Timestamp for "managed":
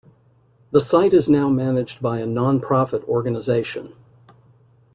1.47-2.01